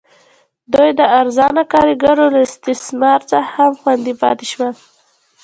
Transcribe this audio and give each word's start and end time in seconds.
دوی 0.73 0.89
د 0.99 1.01
ارزانه 1.19 1.63
کارګرو 1.73 2.25
له 2.33 2.39
استثمار 2.47 3.19
څخه 3.31 3.47
هم 3.55 3.71
خوندي 3.81 4.13
پاتې 4.21 4.45
شول. 4.51 4.71